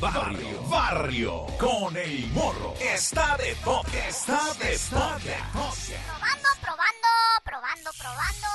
[0.00, 2.74] Barrio, barrio, con el morro.
[2.80, 5.36] Está de toque, está de toque.
[5.50, 7.08] Probando, probando,
[7.44, 8.48] probando, probando.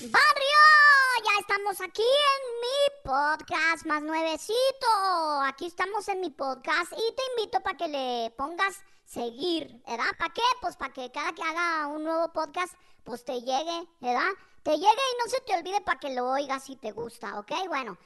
[0.00, 0.62] Barrio,
[1.24, 5.42] ya estamos aquí en mi podcast más nuevecito.
[5.44, 10.06] Aquí estamos en mi podcast y te invito para que le pongas seguir, ¿verdad?
[10.18, 10.42] ¿Para qué?
[10.60, 12.74] Pues para que cada que haga un nuevo podcast,
[13.04, 14.30] pues te llegue, ¿verdad?
[14.62, 17.50] Te llegue y no se te olvide para que lo oigas si te gusta, ¿ok?
[17.68, 17.98] Bueno,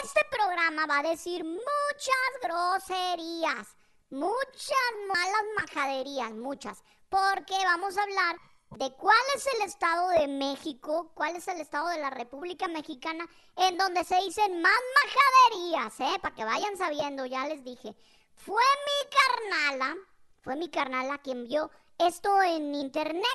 [0.00, 3.76] este programa va a decir muchas groserías,
[4.10, 8.36] muchas malas majaderías, muchas, porque vamos a hablar
[8.70, 13.28] de cuál es el estado de México, cuál es el estado de la República Mexicana
[13.56, 16.18] en donde se dicen más majaderías, ¿eh?
[16.20, 17.96] Para que vayan sabiendo, ya les dije.
[18.34, 19.96] Fue mi carnala,
[20.42, 23.26] fue mi carnala quien vio esto en internet,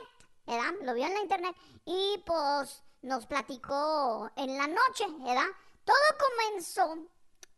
[0.45, 0.73] ¿verdad?
[0.81, 5.47] Lo vio en la internet y pues nos platicó en la noche, ¿verdad?
[5.87, 6.97] Todo comenzó,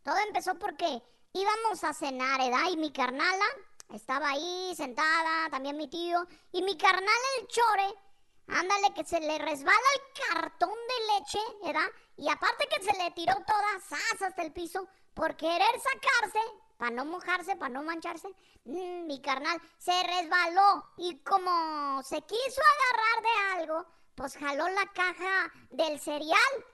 [0.03, 1.01] todo empezó porque
[1.33, 2.69] íbamos a cenar, ¿verdad?
[2.69, 3.45] Y mi carnala
[3.91, 7.95] estaba ahí sentada, también mi tío, y mi carnal el chore,
[8.49, 11.89] ándale que se le resbala el cartón de leche, ¿verdad?
[12.17, 16.39] Y aparte que se le tiró toda sas hasta el piso por querer sacarse,
[16.77, 18.27] para no mojarse, para no mancharse,
[18.65, 24.85] mm, mi carnal se resbaló y como se quiso agarrar de algo, pues jaló la
[24.93, 26.65] caja del cereal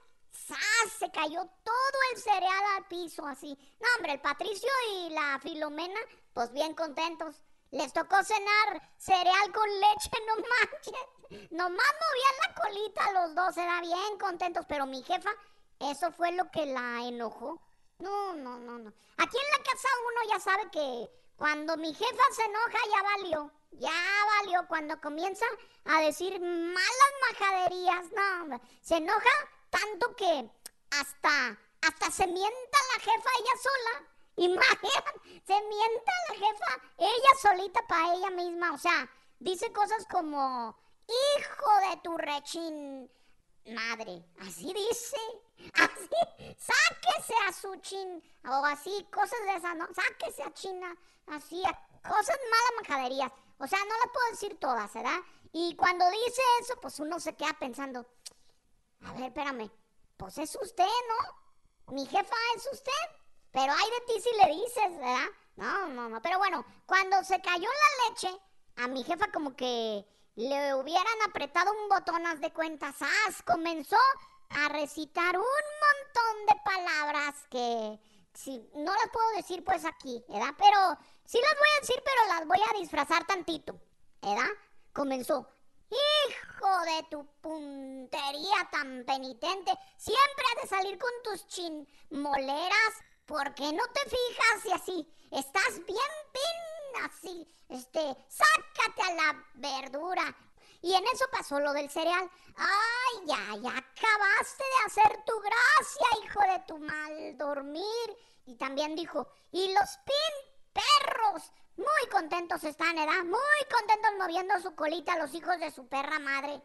[0.98, 3.58] Se cayó todo el cereal al piso así.
[3.80, 6.00] No, hombre, el Patricio y la Filomena,
[6.32, 7.42] pues bien contentos.
[7.70, 11.50] Les tocó cenar cereal con leche, no manches.
[11.50, 14.64] Nomás movían la colita los dos, era bien contentos.
[14.68, 15.30] Pero mi jefa,
[15.80, 17.60] eso fue lo que la enojó.
[17.98, 18.92] No, no, no, no.
[19.16, 23.52] Aquí en la casa uno ya sabe que cuando mi jefa se enoja ya valió.
[23.72, 24.66] Ya valió.
[24.68, 25.44] Cuando comienza
[25.84, 29.30] a decir malas majaderías, no, se enoja
[29.76, 30.50] tanto que
[30.90, 34.06] hasta, hasta se mienta la jefa ella sola.
[34.36, 38.72] Imagínate, se mienta la jefa ella solita para ella misma.
[38.72, 40.76] O sea, dice cosas como,
[41.06, 43.10] hijo de tu rechín
[43.66, 44.24] madre.
[44.40, 45.16] Así dice.
[45.74, 48.22] Así, sáquese a su chin.
[48.48, 49.86] O así, cosas de esas, ¿no?
[49.86, 50.94] Sáquese a China.
[51.26, 51.62] Así,
[52.02, 53.32] cosas malas majaderías.
[53.58, 55.18] O sea, no las puedo decir todas, ¿verdad?
[55.52, 58.06] Y cuando dice eso, pues uno se queda pensando,
[59.04, 59.70] a ver, espérame.
[60.16, 61.94] Pues es usted, ¿no?
[61.94, 62.92] Mi jefa es usted.
[63.50, 65.28] Pero hay de ti si le dices, ¿verdad?
[65.56, 66.22] No, no, no.
[66.22, 68.40] Pero bueno, cuando se cayó la leche,
[68.76, 72.96] a mi jefa como que le hubieran apretado un botón, de cuentas.
[73.00, 73.42] ¡As!
[73.42, 73.96] Comenzó
[74.50, 77.98] a recitar un montón de palabras que
[78.34, 80.54] si, no las puedo decir pues aquí, ¿verdad?
[80.58, 83.80] Pero sí las voy a decir, pero las voy a disfrazar tantito,
[84.20, 84.50] ¿verdad?
[84.92, 85.55] Comenzó.
[85.90, 92.94] Hijo de tu puntería tan penitente, siempre has de salir con tus chinmoleras.
[93.24, 95.14] ¿Por qué no te fijas y así?
[95.30, 100.36] Estás bien pin, así, este, sácate a la verdura.
[100.82, 102.30] Y en eso pasó lo del cereal.
[102.56, 108.16] Ay, ya, ya acabaste de hacer tu gracia, hijo de tu mal dormir.
[108.44, 113.24] Y también dijo, y los pin perros, muy contentos están, ¿verdad?
[113.24, 116.62] Muy contentos moviendo su colita a los hijos de su perra madre.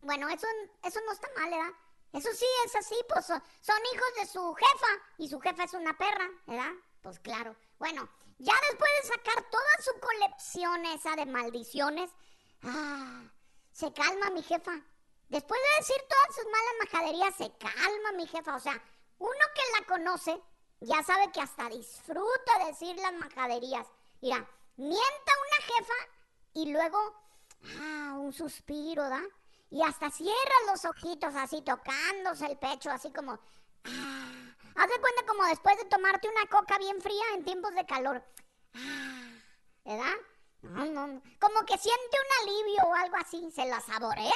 [0.00, 0.46] Bueno, eso,
[0.82, 1.72] eso no está mal, ¿verdad?
[2.12, 3.40] Eso sí es así, pues son
[3.94, 4.86] hijos de su jefa
[5.18, 6.72] y su jefa es una perra, ¿verdad?
[7.02, 7.54] Pues claro.
[7.78, 8.08] Bueno,
[8.38, 12.10] ya después de sacar toda su colección esa de maldiciones,
[12.62, 13.24] ah,
[13.72, 14.72] se calma mi jefa.
[15.28, 18.56] Después de decir todas sus malas majaderías, se calma mi jefa.
[18.56, 18.82] O sea,
[19.18, 20.42] uno que la conoce
[20.80, 23.86] ya sabe que hasta disfruta decir las majaderías.
[24.20, 25.94] Mira, mienta una jefa
[26.54, 26.98] y luego,
[27.80, 29.22] ah, un suspiro, ¿da?
[29.70, 30.34] Y hasta cierra
[30.70, 33.32] los ojitos así, tocándose el pecho, así como,
[33.84, 34.28] ah.
[34.78, 38.24] Haz de cuenta como después de tomarte una coca bien fría en tiempos de calor.
[38.74, 39.28] Ah,
[39.84, 40.14] ¿verdad?
[40.62, 44.32] No, no, como que siente un alivio o algo así, se la saborea.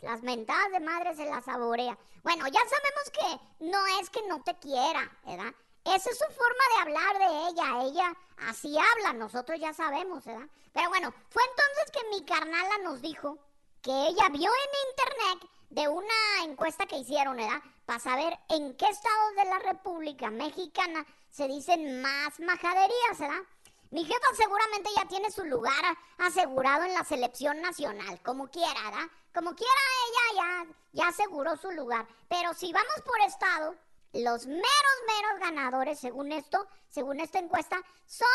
[0.00, 1.98] Las mentadas de madre se la saborea.
[2.22, 5.54] Bueno, ya sabemos que no es que no te quiera, ¿verdad?
[5.84, 7.82] Esa es su forma de hablar de ella.
[7.82, 8.16] Ella
[8.48, 10.48] así habla, nosotros ya sabemos, ¿verdad?
[10.72, 13.38] Pero bueno, fue entonces que mi carnala nos dijo
[13.82, 17.62] que ella vio en internet de una encuesta que hicieron, ¿verdad?
[17.84, 23.42] Para saber en qué estados de la República Mexicana se dicen más majaderías, ¿verdad?
[23.90, 25.84] Mi jefa seguramente ya tiene su lugar
[26.18, 29.08] asegurado en la selección nacional, como quiera, ¿verdad?
[29.34, 29.72] Como quiera
[30.08, 32.06] ella ya, ya aseguró su lugar.
[32.28, 33.76] Pero si vamos por estado,
[34.14, 34.64] los meros,
[35.06, 38.26] meros ganadores, según esto, según esta encuesta, son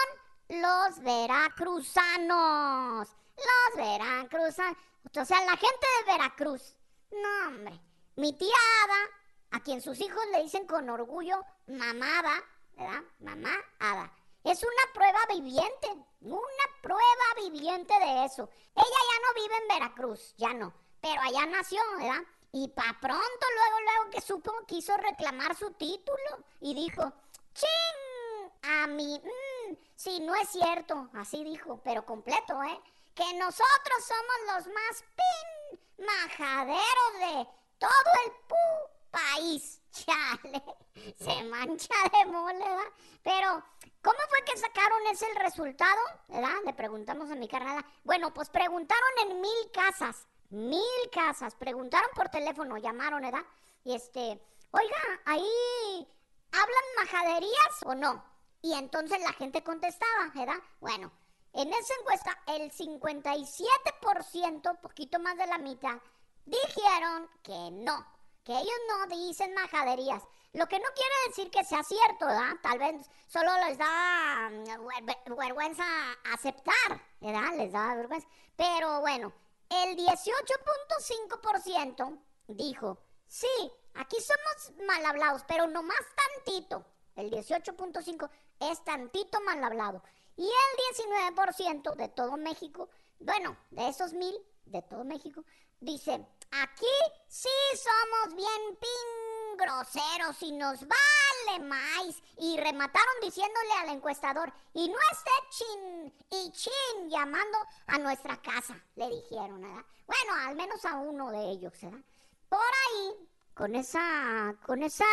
[0.50, 3.10] los veracruzanos.
[3.38, 4.78] Los veracruzanos.
[5.16, 6.76] O sea, la gente de Veracruz.
[7.12, 7.80] No, hombre.
[8.16, 8.54] Mi tía
[8.84, 9.10] Ada
[9.52, 12.44] a quien sus hijos le dicen con orgullo mamada,
[12.76, 13.02] ¿verdad?
[13.20, 14.14] Mamá Ada.
[14.44, 15.88] Es una prueba viviente,
[16.22, 18.50] una prueba viviente de eso.
[18.76, 22.24] Ella ya no vive en Veracruz, ya no, pero allá nació, ¿verdad?
[22.52, 27.14] Y pa' pronto, luego, luego que supo, quiso reclamar su título y dijo,
[27.54, 28.52] ¡Ching!
[28.62, 32.82] A mí, mmm, sí, no es cierto, así dijo, pero completo, ¿eh?
[33.14, 37.48] Que nosotros somos los más pin majaderos de
[37.78, 39.82] todo el pu país.
[39.92, 40.64] Chale,
[41.18, 42.66] se mancha de mole.
[43.24, 43.64] Pero,
[44.02, 46.00] ¿cómo fue que sacaron ese el resultado?
[46.28, 46.56] ¿Verdad?
[46.66, 47.84] Le preguntamos a mi carnada.
[48.04, 51.56] Bueno, pues preguntaron en mil casas, mil casas.
[51.56, 53.46] Preguntaron por teléfono, llamaron, ¿verdad?
[53.84, 54.42] Y este,
[54.72, 56.08] oiga, ahí
[56.52, 58.24] hablan majaderías o no.
[58.62, 60.60] Y entonces la gente contestaba, ¿verdad?
[60.82, 61.12] Bueno,
[61.54, 65.98] en esa encuesta el 57%, poquito más de la mitad,
[66.46, 68.06] dijeron que no,
[68.44, 70.22] que ellos no dicen majaderías.
[70.54, 72.56] Lo que no quiere decir que sea cierto, ¿verdad?
[72.62, 74.64] Tal vez solo les da mm,
[75.38, 75.86] vergüenza
[76.34, 77.56] aceptar, ¿verdad?
[77.56, 78.28] Les da vergüenza.
[78.56, 79.32] Pero bueno,
[79.70, 83.48] el 18.5% dijo, sí,
[83.96, 86.86] aquí somos mal hablados, pero no más tantito.
[87.16, 88.30] El 18.5
[88.60, 90.04] es tantito mal hablado.
[90.36, 90.78] Y el
[91.36, 92.90] 19% de todo México,
[93.20, 94.36] bueno, de esos mil
[94.66, 95.44] de todo México,
[95.80, 96.88] dice, aquí
[97.28, 100.80] sí somos bien ping groseros y nos
[101.58, 102.16] vale.
[102.38, 107.58] Y remataron diciéndole al encuestador, y no esté chin y chin llamando
[107.88, 109.86] a nuestra casa, le dijeron, ¿verdad?
[110.06, 112.00] Bueno, al menos a uno de ellos, ¿verdad?
[112.48, 115.06] Por ahí, con esa, con esa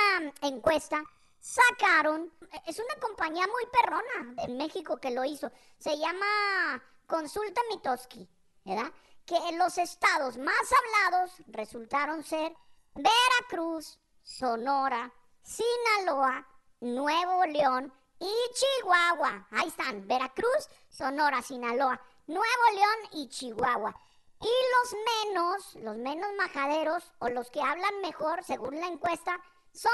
[0.43, 1.03] encuesta,
[1.41, 2.33] sacaron,
[2.67, 8.29] es una compañía muy perrona de México que lo hizo, se llama Consulta Mitoski,
[8.65, 8.93] ¿verdad?
[9.25, 12.55] Que los estados más hablados resultaron ser
[12.95, 15.13] Veracruz, Sonora,
[15.47, 16.45] Sinaloa,
[16.81, 19.47] Nuevo León y Chihuahua.
[19.53, 23.95] Ahí están, Veracruz, Sonora, Sinaloa, Nuevo León y Chihuahua.
[24.41, 29.41] Y los menos, los menos majaderos o los que hablan mejor, según la encuesta,
[29.73, 29.93] son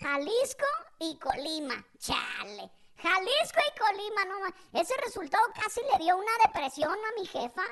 [0.00, 0.66] Jalisco
[0.98, 1.82] y Colima.
[1.98, 2.70] Chale.
[2.96, 7.64] Jalisco y Colima, no Ese resultado casi le dio una depresión a mi jefa.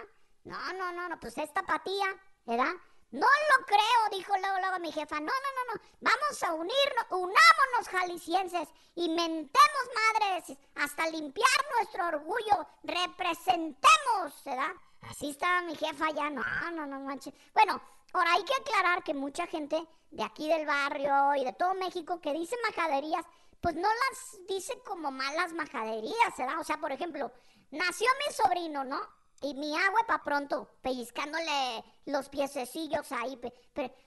[0.44, 2.06] No, no, no, no, pues esta patía,
[2.46, 2.72] ¿verdad?
[3.10, 5.18] No lo creo, dijo luego, luego mi jefa.
[5.18, 5.80] No, no, no, no.
[6.00, 12.66] Vamos a unirnos, unámonos jaliscienses y mentemos madres hasta limpiar nuestro orgullo.
[12.82, 14.72] Representemos, ¿verdad?
[15.08, 16.28] Así estaba mi jefa ya.
[16.28, 17.32] No, no, no manches.
[17.54, 17.80] Bueno,
[18.12, 22.20] ahora hay que aclarar que mucha gente de aquí del barrio y de todo México
[22.20, 23.24] que dice majaderías,
[23.60, 26.60] pues no las dice como malas majaderías, ¿verdad?
[26.60, 27.32] O sea, por ejemplo,
[27.70, 29.00] nació mi sobrino, ¿no?
[29.40, 33.38] Y mi agua para pronto, pellizcándole los piececillos ahí,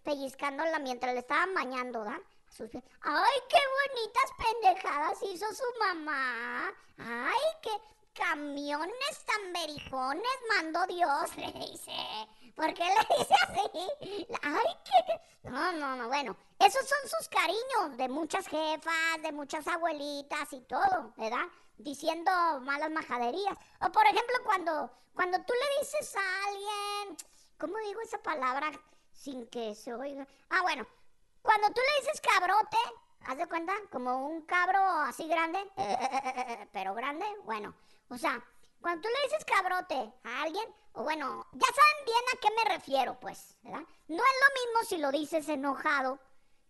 [0.04, 2.20] pellizcándola mientras le estaban bañando, ¿verdad?
[2.60, 6.72] ¡Ay, qué bonitas pendejadas hizo su mamá!
[6.98, 7.72] ¡Ay, qué
[8.14, 11.36] camiones tan berijones mandó Dios!
[11.38, 11.92] Le dice.
[12.56, 14.28] ¿Por qué le dice así?
[14.44, 15.50] Ay, qué...
[15.50, 16.36] No, no, no, bueno.
[16.60, 21.48] Esos son sus cariños de muchas jefas, de muchas abuelitas y todo, ¿verdad?
[21.84, 22.32] Diciendo
[22.62, 23.58] malas majaderías.
[23.82, 27.18] O por ejemplo, cuando, cuando tú le dices a alguien,
[27.58, 28.72] ¿cómo digo esa palabra
[29.12, 30.28] sin que se oiga?
[30.50, 30.86] Ah, bueno,
[31.42, 32.78] cuando tú le dices cabrote,
[33.26, 33.74] ¿haz de cuenta?
[33.92, 35.60] Como un cabro así grande,
[36.74, 37.74] pero grande, bueno,
[38.10, 38.44] o sea,
[38.82, 42.76] cuando tú le dices cabrote a alguien, o bueno, ya saben bien a qué me
[42.76, 43.56] refiero, pues.
[43.64, 46.20] No es lo mismo si lo dices enojado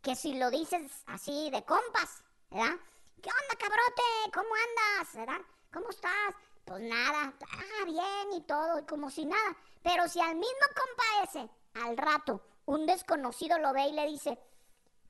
[0.02, 2.76] que si lo dices así de compas, ¿verdad?
[3.22, 4.02] ¿Qué onda, cabrote?
[4.34, 5.14] ¿Cómo andas?
[5.14, 5.42] ¿Verdad?
[5.72, 6.34] ¿Cómo estás?
[6.66, 9.56] Pues nada, ah, bien y todo, como si nada.
[9.84, 14.30] Pero si al mismo compa al rato, un desconocido lo ve y le dice,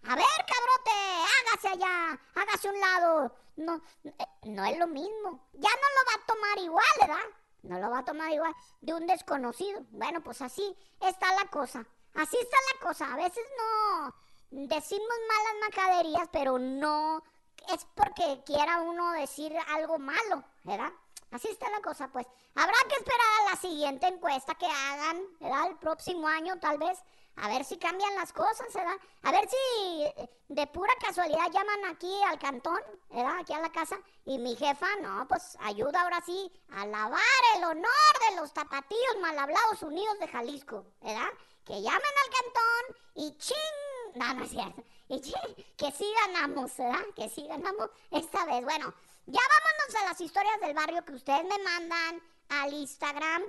[0.04, 0.92] a ver, cabrote,
[1.40, 3.36] hágase allá, hágase un lado.
[3.56, 5.48] No, eh, no es lo mismo.
[5.54, 7.26] Ya no lo va a tomar igual, ¿verdad?
[7.64, 9.86] No lo va a tomar igual de un desconocido.
[9.92, 11.86] Bueno, pues así está la cosa.
[12.16, 13.14] Así está la cosa.
[13.14, 14.14] A veces no
[14.52, 17.24] decimos malas macaderías, pero no
[17.70, 20.92] es porque quiera uno decir algo malo, ¿verdad?
[21.32, 22.28] Así está la cosa, pues.
[22.56, 25.68] Habrá que esperar a la siguiente encuesta que hagan, ¿verdad?
[25.68, 27.00] El próximo año, tal vez,
[27.38, 28.98] a ver si cambian las cosas, ¿verdad?
[29.24, 33.38] A ver si eh, de pura casualidad llaman aquí al cantón, ¿verdad?
[33.40, 33.98] Aquí a la casa.
[34.26, 37.22] Y mi jefa, no, pues ayuda ahora sí a lavar
[37.56, 41.30] el honor de los tapatíos mal hablados unidos de Jalisco, ¿verdad?
[41.66, 44.16] Que llamen al cantón y ching.
[44.16, 44.84] No, no es cierto.
[45.12, 45.22] Y
[45.78, 47.06] que sí ganamos, ¿verdad?
[47.16, 48.64] Que sí ganamos esta vez.
[48.64, 48.94] Bueno,
[49.26, 53.44] ya vámonos a las historias del barrio que ustedes me mandan al Instagram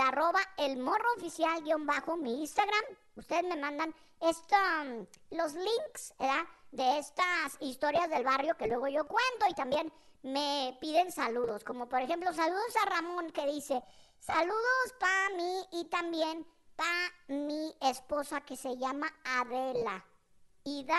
[0.00, 2.84] arroba el morro oficial guion bajo mi Instagram.
[3.16, 6.44] Ustedes me mandan mm, los links, ¿verdad?
[6.72, 9.92] De estas historias del barrio que luego yo cuento y también
[10.22, 13.82] me piden saludos, como por ejemplo saludos a Ramón que dice,
[14.18, 20.04] saludos para mí y también para mi esposa que se llama Adela.
[20.64, 20.98] Ida,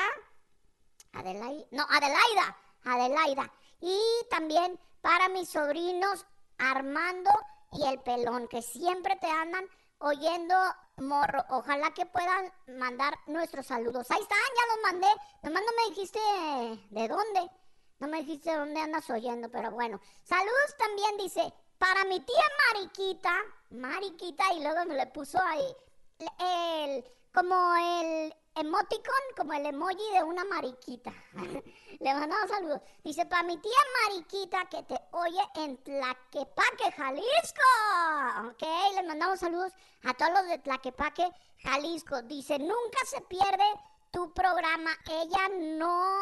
[1.13, 3.51] Adelaida, no, Adelaida, Adelaida.
[3.81, 6.25] Y también para mis sobrinos
[6.57, 7.31] Armando
[7.71, 9.67] y el Pelón, que siempre te andan
[9.97, 10.55] oyendo,
[10.97, 11.43] morro.
[11.49, 14.09] Ojalá que puedan mandar nuestros saludos.
[14.11, 15.07] Ahí están, ya los mandé.
[15.43, 16.19] Nomás no me dijiste
[16.89, 17.51] de dónde.
[17.99, 19.99] No me dijiste de dónde andas oyendo, pero bueno.
[20.23, 22.43] Saludos también dice, para mi tía
[22.73, 23.33] Mariquita,
[23.71, 25.75] Mariquita, y luego me le puso ahí
[26.39, 31.13] el, como el emoticon, como el emoji de una mariquita.
[31.99, 32.81] le mandamos saludos.
[33.03, 33.71] Dice, para mi tía
[34.03, 38.49] Mariquita que te oye en Tlaquepaque, Jalisco.
[38.49, 38.63] Ok,
[38.95, 41.29] le mandamos saludos a todos los de Tlaquepaque,
[41.63, 42.21] Jalisco.
[42.23, 43.65] Dice, nunca se pierde
[44.11, 44.91] tu programa.
[45.09, 46.21] Ella no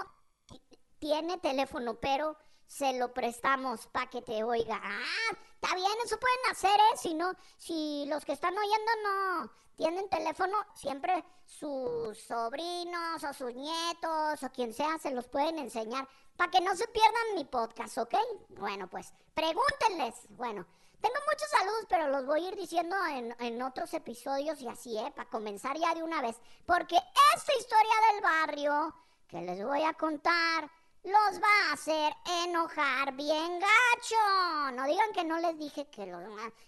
[1.00, 2.36] tiene teléfono, pero
[2.66, 4.80] se lo prestamos para que te oiga.
[4.84, 6.98] Ah, está bien, eso pueden hacer, ¿eh?
[6.98, 13.54] Si no, si los que están oyendo no tienen teléfono, siempre sus sobrinos o sus
[13.54, 17.98] nietos o quien sea se los pueden enseñar para que no se pierdan mi podcast,
[17.98, 18.16] ¿ok?
[18.50, 20.16] Bueno, pues pregúntenles.
[20.30, 20.66] Bueno,
[21.02, 24.98] tengo muchos saludos, pero los voy a ir diciendo en, en otros episodios y así,
[24.98, 25.12] ¿eh?
[25.16, 26.40] Para comenzar ya de una vez.
[26.66, 26.98] Porque
[27.36, 28.96] esta historia del barrio
[29.28, 30.70] que les voy a contar
[31.04, 32.14] los va a hacer
[32.46, 34.72] enojar bien gacho.
[34.74, 36.24] No digan que no les dije que, los,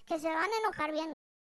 [0.06, 1.14] que se van a enojar bien.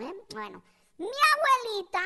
[0.00, 0.14] ¿Eh?
[0.32, 0.62] Bueno,
[0.98, 2.02] mi abuelita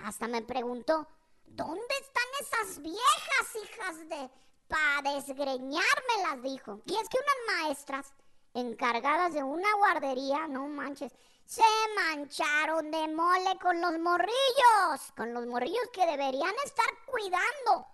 [0.00, 1.06] hasta me preguntó,
[1.44, 4.30] ¿dónde están esas viejas hijas de
[4.68, 6.80] para desgreñarme las dijo.
[6.86, 8.12] Y es que unas maestras
[8.54, 11.12] encargadas de una guardería, no manches,
[11.44, 11.62] se
[11.94, 17.86] mancharon de mole con los morrillos, con los morrillos que deberían estar cuidando.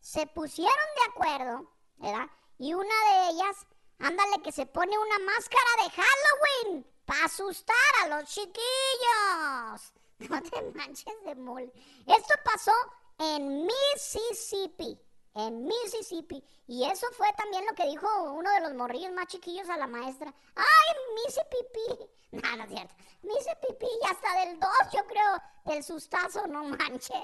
[0.00, 2.26] Se pusieron de acuerdo, ¿verdad?
[2.58, 3.66] Y una de ellas,
[3.98, 9.92] ándale que se pone una máscara de Halloween para asustar a los chiquillos.
[10.30, 11.72] No te manches de mole.
[12.06, 12.72] Esto pasó
[13.18, 14.98] en Mississippi
[15.34, 16.42] en Mississippi.
[16.66, 19.86] Y eso fue también lo que dijo uno de los morrillos más chiquillos a la
[19.86, 20.32] maestra.
[20.54, 22.10] ¡Ay, Mississippi!
[22.34, 22.94] No, no es cierto.
[23.22, 27.14] Mississippi, hasta del 2, yo creo, el sustazo, no manche.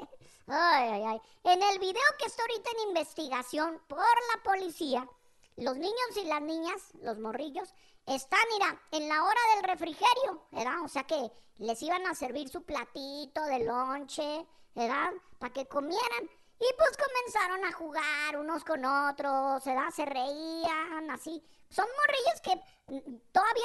[0.47, 1.21] Ay, ay, ay.
[1.43, 5.09] En el video que está ahorita en investigación por la policía,
[5.57, 7.75] los niños y las niñas, los morrillos,
[8.07, 10.83] están, mira, en la hora del refrigerio, ¿verdad?
[10.83, 15.13] O sea que les iban a servir su platito de lonche, ¿verdad?
[15.39, 16.31] Para que comieran.
[16.59, 19.91] Y pues comenzaron a jugar unos con otros, ¿verdad?
[19.95, 21.43] Se reían, así.
[21.71, 23.65] Son morrillos que todavía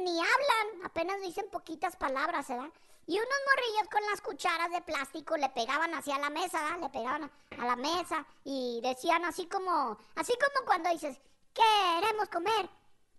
[0.00, 2.70] ni hablan, apenas dicen poquitas palabras, ¿verdad?
[3.06, 6.80] Y unos morrillos con las cucharas de plástico le pegaban hacia la mesa, ¿verdad?
[6.80, 11.20] Le pegaban a la mesa y decían así como, así como cuando dices,
[11.54, 12.68] queremos comer,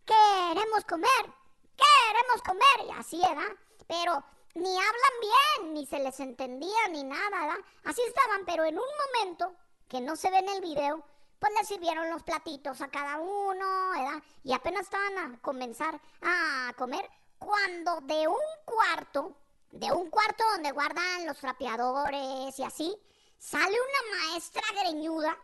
[0.08, 1.34] queremos comer,
[1.76, 3.56] queremos comer, y así, ¿verdad?
[3.88, 4.24] Pero
[4.56, 7.66] ni hablan bien, ni se les entendía, ni nada, ¿verdad?
[7.84, 9.54] Así estaban, pero en un momento,
[9.88, 11.04] que no se ve en el video,
[11.40, 14.24] pues les sirvieron los platitos a cada uno, ¿verdad?
[14.44, 18.36] Y apenas estaban a comenzar a comer, cuando de un
[18.66, 19.36] cuarto,
[19.72, 22.98] de un cuarto donde guardan los trapeadores y así,
[23.38, 25.38] sale una maestra greñuda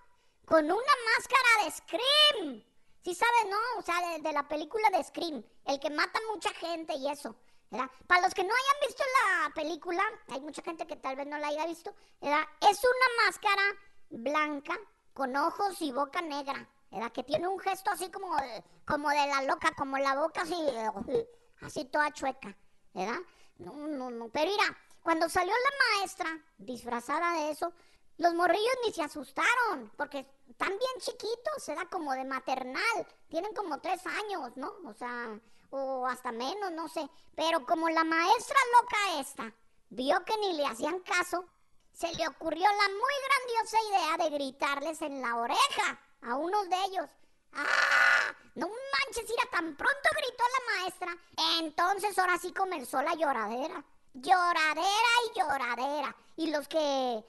[0.46, 2.73] con una máscara de Scream.
[3.04, 3.58] Sí sabes, ¿no?
[3.80, 7.36] O sea, de, de la película de Scream, el que mata mucha gente y eso.
[8.08, 11.38] Para los que no hayan visto la película, hay mucha gente que tal vez no
[11.40, 12.44] la haya visto, ¿verdad?
[12.62, 13.64] Es una máscara
[14.12, 14.78] blanca
[15.14, 17.12] con ojos y boca negra, ¿verdad?
[17.12, 18.36] Que tiene un gesto así como
[18.86, 20.56] como de la loca, como la boca así,
[21.62, 22.56] así toda chueca,
[22.94, 23.20] ¿verdad?
[23.58, 24.30] No, no, no.
[24.30, 27.74] Pero mira, cuando salió la maestra disfrazada de eso,
[28.18, 33.80] los morrillos ni se asustaron, porque están bien chiquitos, era como de maternal, tienen como
[33.80, 34.74] tres años, ¿no?
[34.86, 35.40] O sea,
[35.72, 37.10] o hasta menos, no sé.
[37.36, 39.54] Pero como la maestra loca esta
[39.90, 41.46] vio que ni le hacían caso,
[41.92, 46.76] se le ocurrió la muy grandiosa idea de gritarles en la oreja a unos de
[46.86, 47.10] ellos.
[47.54, 48.36] ¡Ah!
[48.56, 51.18] No manches, ira, tan pronto gritó la maestra.
[51.60, 53.84] Entonces ahora sí comenzó la lloradera.
[54.14, 56.16] Lloradera y lloradera.
[56.36, 56.78] Y los que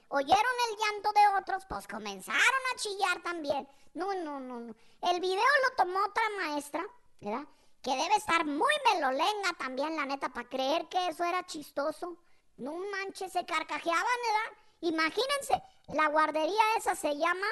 [0.09, 3.69] oyeron el llanto de otros, pues comenzaron a chillar también.
[3.95, 4.75] No, no, no, no.
[5.03, 6.85] El video lo tomó otra maestra,
[7.21, 7.47] ¿verdad?
[7.83, 12.17] Que debe estar muy melolenga también, la neta, para creer que eso era chistoso.
[12.57, 14.59] No manches, se carcajeaban, ¿verdad?
[14.81, 17.47] Imagínense, la guardería esa se llama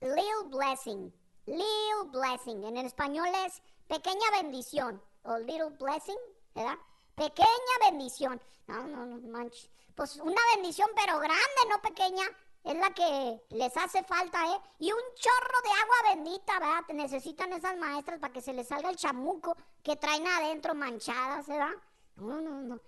[0.00, 1.12] Little Blessing.
[1.46, 2.64] Little Blessing.
[2.64, 5.02] En el español es pequeña bendición.
[5.22, 6.18] O Little Blessing,
[6.54, 6.78] ¿verdad?
[7.18, 8.40] Pequeña bendición.
[8.68, 9.68] No, no, no manches.
[9.96, 12.24] Pues una bendición, pero grande, no pequeña.
[12.62, 14.60] Es la que les hace falta, ¿eh?
[14.78, 16.84] Y un chorro de agua bendita, ¿verdad?
[16.94, 21.72] Necesitan esas maestras para que se les salga el chamuco que traen adentro manchadas, ¿verdad?
[22.16, 22.80] No, no, no.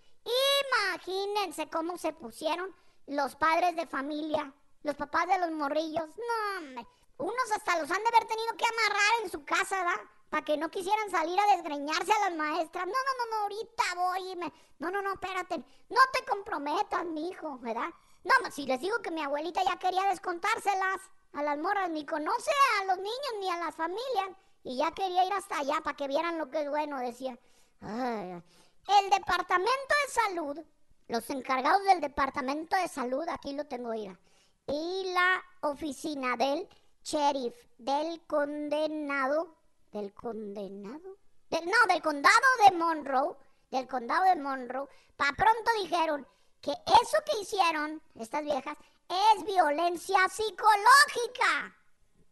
[0.95, 2.75] Imagínense cómo se pusieron
[3.07, 6.09] los padres de familia, los papás de los morrillos.
[6.09, 6.87] No, hombre.
[7.19, 10.01] Unos hasta los han de haber tenido que amarrar en su casa, ¿verdad?
[10.31, 12.87] Para que no quisieran salir a desgreñarse a las maestras.
[12.87, 14.53] No, no, no, no, ahorita voy y me...
[14.79, 15.59] No, no, no, espérate.
[15.59, 17.91] No te comprometas, mi hijo, ¿verdad?
[18.25, 21.01] No, si les digo que mi abuelita ya quería descontárselas
[21.33, 24.31] a las morras, ni conoce a los niños ni a las familias.
[24.63, 27.37] Y ya quería ir hasta allá para que vieran lo que es bueno, decía.
[27.83, 30.61] el Departamento de Salud,
[31.09, 34.19] los encargados del Departamento de Salud, aquí lo tengo, ira,
[34.67, 36.69] y la oficina del
[37.03, 39.57] sheriff del condenado,
[39.93, 41.19] del condenado,
[41.51, 43.37] no, del condado de Monroe,
[43.71, 46.27] del condado de Monroe, para pronto dijeron
[46.61, 48.77] que eso que hicieron estas viejas
[49.09, 51.77] es violencia psicológica.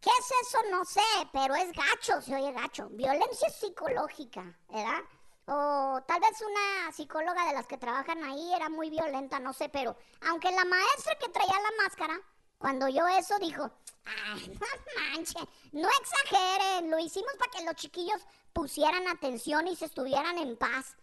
[0.00, 0.59] ¿Qué es eso?
[0.71, 1.00] No sé,
[1.33, 2.88] pero es gacho, se oye gacho.
[2.90, 5.01] Violencia psicológica, ¿verdad?
[5.47, 9.68] O tal vez una psicóloga de las que trabajan ahí era muy violenta, no sé,
[9.68, 9.97] pero
[10.29, 12.21] aunque la maestra que traía la máscara,
[12.59, 13.71] cuando oyó eso dijo,
[14.05, 14.66] ay, no
[15.01, 18.21] manches, no exageren, lo hicimos para que los chiquillos
[18.53, 20.97] pusieran atención y se estuvieran en paz.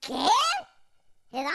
[0.00, 0.26] ¿Qué?
[1.30, 1.52] ¿Verdad?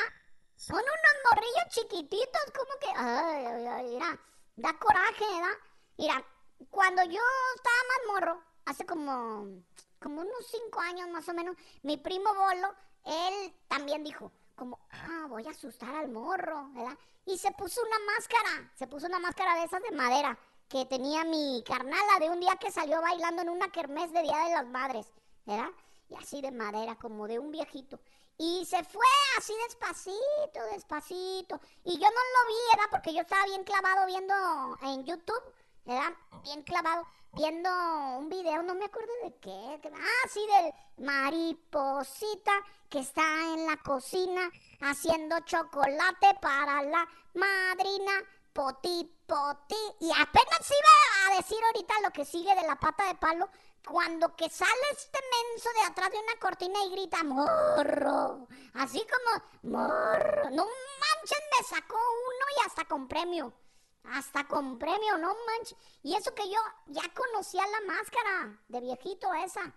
[0.56, 4.20] Son unos morrillos chiquititos, como que, ay, ay, ay, mira,
[4.56, 5.58] da coraje, ¿verdad?
[5.98, 6.26] Mira,
[6.70, 7.22] cuando yo
[7.56, 9.64] estaba más morro, hace como,
[10.00, 12.76] como unos cinco años más o menos, mi primo Bolo,
[13.06, 16.96] él también dijo, como, ah, voy a asustar al morro, ¿verdad?
[17.26, 20.38] Y se puso una máscara, se puso una máscara de esas de madera
[20.70, 24.38] que tenía mi carnala de un día que salió bailando en una kermés de Día
[24.38, 25.08] de las Madres,
[25.48, 25.72] ¿verdad?
[26.10, 28.00] Y así de madera, como de un viejito.
[28.38, 29.08] Y se fue
[29.40, 31.60] así despacito, despacito.
[31.84, 32.92] Y yo no lo vi, ¿verdad?
[32.92, 34.36] Porque yo estaba bien clavado viendo
[34.84, 35.44] en YouTube,
[35.86, 36.14] ¿verdad?
[36.44, 37.70] Bien clavado, viendo
[38.18, 39.92] un video, no me acuerdo de qué.
[39.94, 42.52] Ah, sí, del mariposita
[42.90, 44.50] que está en la cocina
[44.82, 48.12] haciendo chocolate para la madrina.
[48.54, 49.76] Poti, poti.
[50.02, 53.50] Y apenas iba a decir ahorita lo que sigue de la pata de palo
[53.88, 59.76] cuando que sale este menso de atrás de una cortina y grita morro, así como
[59.76, 63.54] morro, no manches, me sacó uno y hasta con premio,
[64.04, 65.78] hasta con premio, no manches.
[66.04, 69.74] Y eso que yo ya conocía la máscara de viejito esa,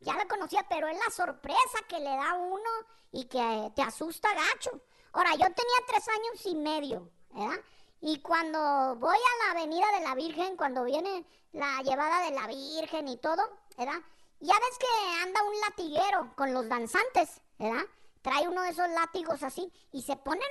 [0.00, 2.70] ya la conocía, pero es la sorpresa que le da uno
[3.12, 4.80] y que te asusta gacho.
[5.12, 7.58] Ahora, yo tenía tres años y medio, ¿verdad?
[8.00, 12.46] Y cuando voy a la Avenida de la Virgen, cuando viene la llevada de la
[12.46, 13.42] Virgen y todo,
[13.76, 14.00] ¿verdad?
[14.40, 17.84] Ya ves que anda un latiguero con los danzantes, ¿verdad?
[18.22, 20.42] Trae uno de esos látigos así y se ponen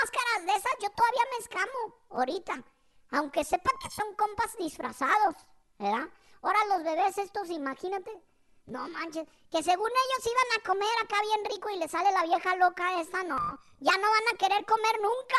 [0.00, 0.72] máscaras de esas.
[0.80, 2.64] Yo todavía me escamo ahorita,
[3.10, 5.34] aunque sepa que son compas disfrazados,
[5.78, 6.08] ¿verdad?
[6.42, 8.10] Ahora los bebés estos, imagínate.
[8.66, 12.24] No manches, que según ellos iban a comer acá bien rico y le sale la
[12.24, 13.36] vieja loca esa, no.
[13.78, 15.36] Ya no van a querer comer nunca,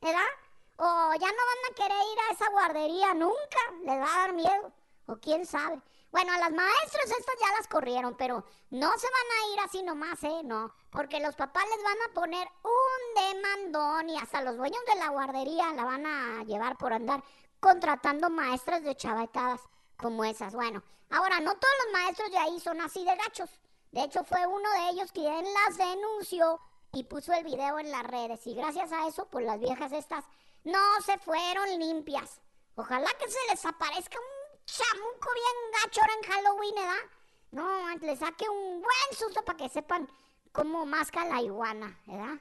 [0.00, 0.32] ¿verdad?
[0.78, 3.58] O ya no van a querer ir a esa guardería nunca.
[3.84, 4.72] Les va a dar miedo.
[5.06, 5.80] O quién sabe.
[6.12, 9.82] Bueno, a las maestras estas ya las corrieron, pero no se van a ir así
[9.82, 10.42] nomás, ¿eh?
[10.44, 10.74] No.
[10.90, 15.08] Porque los papás les van a poner un demandón y hasta los dueños de la
[15.08, 17.24] guardería la van a llevar por andar
[17.60, 19.62] contratando maestras de chavetadas
[19.96, 20.54] como esas.
[20.54, 23.48] Bueno, ahora no todos los maestros de ahí son así de gachos.
[23.90, 26.60] De hecho, fue uno de ellos quien las denunció
[26.92, 28.46] y puso el video en las redes.
[28.46, 30.24] Y gracias a eso, pues las viejas estas
[30.64, 32.42] no se fueron limpias.
[32.74, 37.10] Ojalá que se les aparezca un chamuco bien gacho en Halloween, ¿verdad?
[37.50, 40.08] No, le saque un buen susto para que sepan
[40.52, 42.38] cómo masca la iguana, ¿verdad?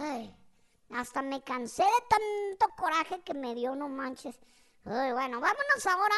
[0.00, 0.34] Ay,
[0.90, 4.38] Hasta me cansé de tanto coraje que me dio, no manches.
[4.84, 6.16] Bueno, vámonos ahora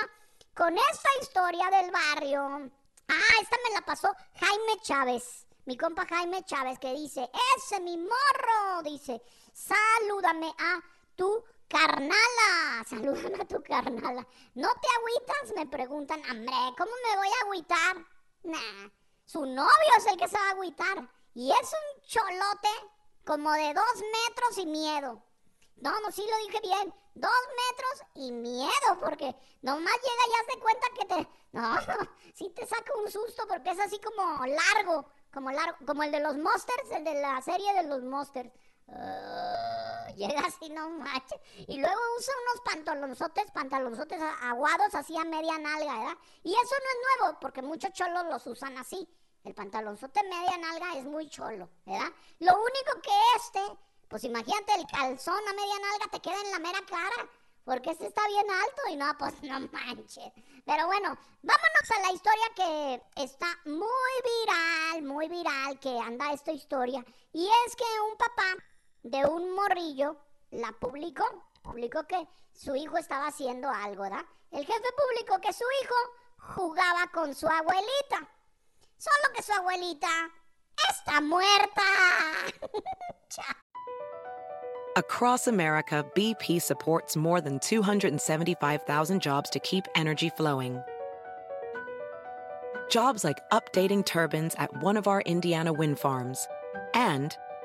[0.55, 2.71] con esta historia del barrio.
[3.09, 4.09] Ah, esta me la pasó
[4.39, 5.47] Jaime Chávez.
[5.65, 9.21] Mi compa Jaime Chávez que dice, ese mi morro, dice,
[9.53, 10.81] salúdame a
[11.17, 14.27] tu carnala, salúdame a tu carnala.
[14.55, 15.55] ¿No te agüitas?
[15.57, 17.97] Me preguntan, hombre, ¿cómo me voy a agüitar?
[18.43, 18.91] Nah,
[19.25, 21.09] su novio es el que se va a agüitar.
[21.35, 22.69] Y es un cholote
[23.25, 25.23] como de dos metros y miedo.
[25.77, 26.95] No, no, sí lo dije bien.
[27.15, 27.31] Dos
[27.69, 31.29] metros y miedo, porque nomás llega y hace cuenta que te.
[31.53, 36.05] No, no, sí te saca un susto porque es así como largo, como largo, como
[36.05, 38.53] el de los Monsters, el de la serie de los Monsters.
[40.17, 41.41] Llega así, no manches.
[41.69, 43.19] Y luego usa unos pantalones,
[43.53, 46.19] pantalonzotes aguados así a media nalga, ¿verdad?
[46.43, 49.09] Y eso no es nuevo, porque muchos cholos los usan así.
[49.45, 52.13] El pantalonzote media nalga es muy cholo, ¿verdad?
[52.41, 53.61] Lo único que este,
[54.09, 57.31] pues imagínate el calzón a media nalga te queda en la mera cara,
[57.65, 60.33] porque este está bien alto y no, pues no manches.
[60.67, 63.87] Pero bueno, vámonos a la historia que está muy
[64.25, 67.05] viral, muy viral, que anda esta historia.
[67.33, 68.57] Y es que un papá
[69.03, 70.17] de un morrillo
[70.51, 71.25] la publicó,
[71.63, 74.25] publicó que su hijo estaba haciendo algo, ¿verdad?
[74.51, 75.95] El jefe publicó que su hijo
[76.55, 78.29] jugaba con su abuelita.
[78.99, 80.09] Solo que su abuelita
[80.91, 81.83] está muerta.
[84.97, 90.83] Across America, BP supports more than 275,000 jobs to keep energy flowing.
[92.91, 96.49] Jobs like updating turbines at one of our Indiana wind farms
[96.93, 97.37] and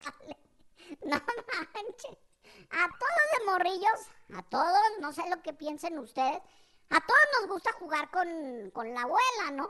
[1.02, 2.18] No manches.
[2.70, 4.00] A todos de morrillos,
[4.36, 6.40] a todos, no sé lo que piensen ustedes,
[6.90, 9.64] a todos nos gusta jugar con, con la abuela, ¿no?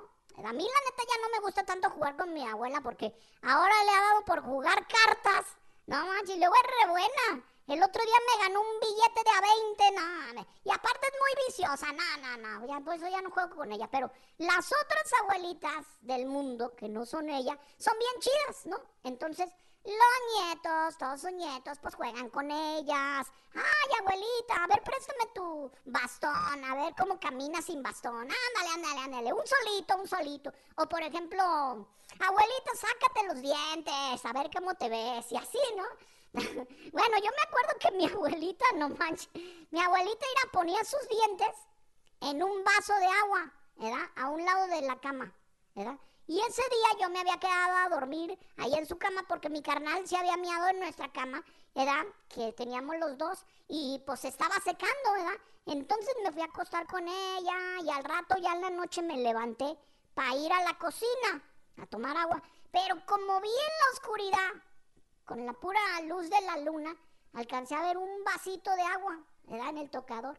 [0.44, 3.12] A mí la neta ya no me gusta tanto jugar con mi abuela porque
[3.42, 5.56] ahora le ha dado por jugar cartas.
[5.86, 7.44] No manches, luego es re buena.
[7.68, 11.46] El otro día me ganó un billete de a 20, no, y aparte es muy
[11.46, 15.84] viciosa, no, no, ya, pues yo ya no juego con ella, pero las otras abuelitas
[16.00, 18.80] del mundo, que no son ella, son bien chidas, ¿no?
[19.04, 19.50] Entonces,
[19.88, 23.26] los nietos, todos sus nietos, pues juegan con ellas.
[23.54, 28.20] Ay, abuelita, a ver, préstame tu bastón, a ver cómo caminas sin bastón.
[28.20, 30.52] Ándale, ándale, ándale, un solito, un solito.
[30.76, 35.84] O por ejemplo, abuelita, sácate los dientes, a ver cómo te ves, y así, ¿no?
[36.34, 39.30] bueno, yo me acuerdo que mi abuelita, no manches,
[39.70, 41.56] mi abuelita iba, ponía sus dientes
[42.20, 44.06] en un vaso de agua, ¿verdad?
[44.16, 45.32] A un lado de la cama,
[45.74, 45.98] ¿verdad?
[46.28, 49.62] Y ese día yo me había quedado a dormir ahí en su cama porque mi
[49.62, 51.42] carnal se había miado en nuestra cama,
[51.74, 52.04] ¿verdad?
[52.28, 55.40] Que teníamos los dos y pues estaba secando, ¿verdad?
[55.64, 59.16] Entonces me fui a acostar con ella y al rato ya en la noche me
[59.16, 59.78] levanté
[60.12, 61.42] para ir a la cocina
[61.80, 62.42] a tomar agua.
[62.70, 64.62] Pero como vi en la oscuridad,
[65.24, 66.94] con la pura luz de la luna,
[67.32, 69.70] alcancé a ver un vasito de agua, ¿verdad?
[69.70, 70.38] En el tocador.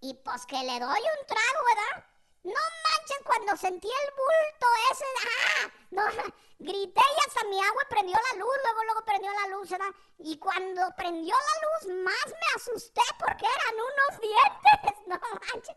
[0.00, 2.13] Y pues que le doy un trago, ¿verdad?
[2.44, 5.70] No manches, cuando sentí el bulto ese, ¡ah!
[5.90, 6.02] No,
[6.58, 9.94] grité y hasta mi agua prendió la luz, luego, luego prendió la luz, ¿verdad?
[10.18, 15.76] Y cuando prendió la luz, más me asusté porque eran unos dientes, no manches.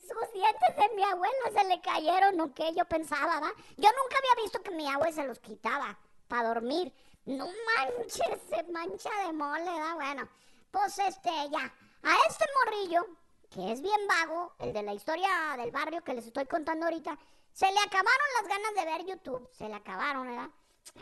[0.00, 2.72] Sus dientes de mi abuelo se le cayeron, ¿o qué?
[2.74, 3.52] Yo pensaba, ¿verdad?
[3.76, 6.94] Yo nunca había visto que mi abuelo se los quitaba para dormir.
[7.26, 9.94] No manches, se mancha de mole, ¿verdad?
[9.96, 10.28] Bueno,
[10.70, 11.72] pues este, ya.
[12.02, 13.06] A este morrillo
[13.50, 17.18] que es bien vago, el de la historia del barrio que les estoy contando ahorita,
[17.52, 19.48] se le acabaron las ganas de ver YouTube.
[19.52, 20.50] Se le acabaron, ¿verdad?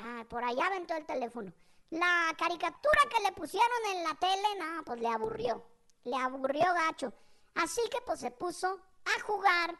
[0.02, 1.52] Ah, por allá aventó el teléfono.
[1.90, 5.62] La caricatura que le pusieron en la tele, no, pues le aburrió.
[6.04, 7.12] Le aburrió gacho.
[7.54, 9.70] Así que pues se puso a jugar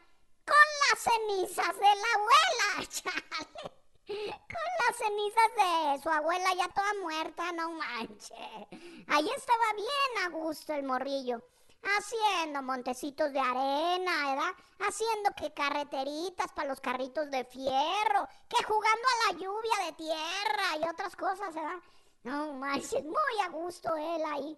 [0.45, 3.79] con las cenizas de la abuela, chale.
[4.07, 8.37] Con las cenizas de su abuela ya toda muerta, no manches.
[9.07, 11.43] Ahí estaba bien a gusto el morrillo.
[11.83, 14.53] Haciendo montecitos de arena, ¿verdad?
[14.87, 20.77] Haciendo que carreteritas para los carritos de fierro, que jugando a la lluvia de tierra
[20.81, 21.79] y otras cosas, ¿verdad?
[22.23, 24.57] No manches, muy a gusto él ahí.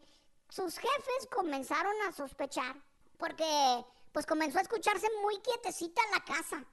[0.50, 2.76] Sus jefes comenzaron a sospechar,
[3.18, 6.64] porque pues comenzó a escucharse muy quietecita la casa.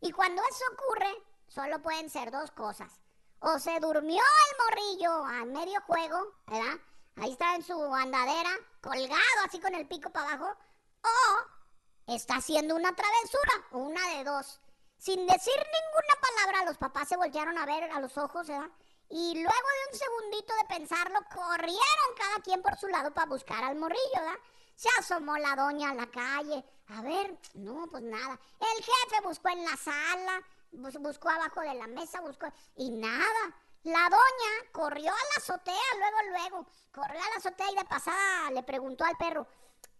[0.00, 3.00] Y cuando eso ocurre, solo pueden ser dos cosas.
[3.40, 6.78] O se durmió el morrillo a medio juego, ¿verdad?
[7.16, 8.50] Ahí está en su andadera,
[8.82, 10.56] colgado así con el pico para abajo.
[11.02, 14.60] O está haciendo una travesura, una de dos.
[14.98, 18.68] Sin decir ninguna palabra, los papás se voltearon a ver a los ojos, ¿verdad?
[19.08, 23.64] Y luego de un segundito de pensarlo, corrieron cada quien por su lado para buscar
[23.64, 24.38] al morrillo, ¿verdad?
[24.74, 26.64] Se asomó la doña a la calle.
[26.88, 28.38] A ver, no, pues nada.
[28.60, 32.46] El jefe buscó en la sala, buscó abajo de la mesa, buscó...
[32.76, 33.54] Y nada.
[33.84, 36.66] La doña corrió a la azotea, luego, luego.
[36.92, 39.46] Corrió a la azotea y de pasada le preguntó al perro,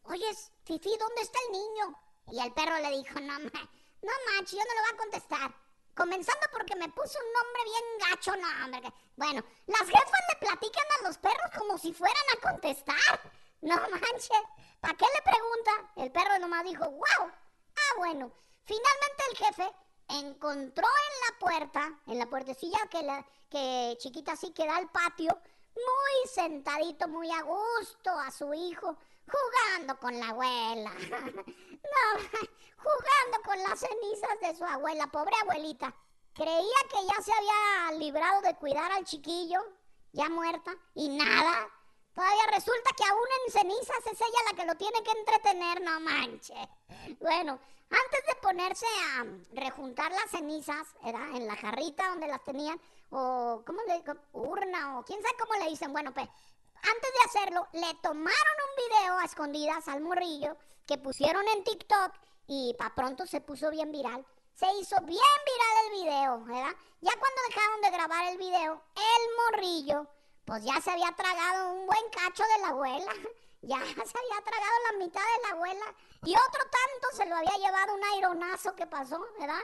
[0.04, 0.26] oye,
[0.64, 2.00] Fifi, ¿dónde está el niño?
[2.32, 5.54] Y el perro le dijo, no, no macho, yo no le voy a contestar.
[5.94, 8.92] Comenzando porque me puso un nombre bien gacho, no, hombre.
[9.16, 13.20] Bueno, las jefas le platican a los perros como si fueran a contestar.
[13.62, 14.42] No manches,
[14.80, 15.92] ¿para qué le pregunta?
[15.96, 17.30] El perro nomás dijo, wow.
[17.76, 18.30] Ah, bueno.
[18.66, 19.72] Finalmente el jefe
[20.08, 21.25] encontró en la
[22.06, 25.38] en la puertecilla que, la, que chiquita así que da al patio,
[25.74, 30.90] muy sentadito, muy a gusto a su hijo, jugando con la abuela.
[31.00, 32.22] no,
[32.76, 35.94] jugando con las cenizas de su abuela, pobre abuelita.
[36.34, 39.60] Creía que ya se había librado de cuidar al chiquillo,
[40.12, 41.68] ya muerta, y nada.
[42.16, 46.00] Todavía resulta que aún en cenizas es ella la que lo tiene que entretener, no
[46.00, 46.54] manche.
[47.20, 52.80] Bueno, antes de ponerse a rejuntar las cenizas, era en la jarrita donde las tenían,
[53.10, 54.02] o ¿cómo le
[54.32, 59.02] urna, o quién sabe cómo le dicen, bueno, pues antes de hacerlo, le tomaron un
[59.02, 62.14] video a escondidas al morrillo que pusieron en TikTok
[62.46, 64.24] y pa' pronto se puso bien viral.
[64.54, 66.74] Se hizo bien viral el video, ¿verdad?
[67.02, 70.08] Ya cuando dejaron de grabar el video, el morrillo,
[70.46, 73.12] pues ya se había tragado un buen cacho de la abuela.
[73.62, 75.86] Ya se había tragado la mitad de la abuela.
[76.22, 79.60] Y otro tanto se lo había llevado un aironazo que pasó, ¿verdad?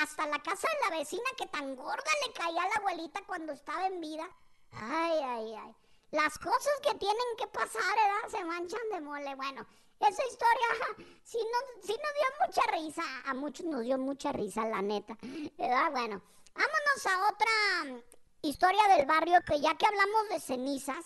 [0.00, 3.52] Hasta la casa de la vecina que tan gorda le caía a la abuelita cuando
[3.52, 4.26] estaba en vida.
[4.70, 5.76] Ay, ay, ay.
[6.12, 8.30] Las cosas que tienen que pasar, ¿verdad?
[8.30, 9.34] Se manchan de mole.
[9.34, 9.66] Bueno,
[10.00, 13.02] esa historia sí nos, sí nos dio mucha risa.
[13.26, 15.14] A muchos nos dio mucha risa, la neta.
[15.58, 15.90] ¿Verdad?
[15.90, 16.22] Bueno,
[16.54, 18.02] vámonos a otra
[18.42, 21.04] historia del barrio que ya que hablamos de cenizas,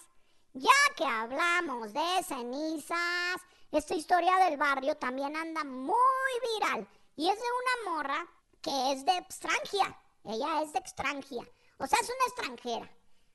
[0.54, 5.94] ya que hablamos de cenizas, esta historia del barrio también anda muy
[6.54, 6.88] viral.
[7.16, 8.26] Y es de una morra
[8.62, 9.98] que es de extranjia.
[10.24, 11.46] Ella es de extranjia.
[11.78, 12.90] O sea, es una extranjera.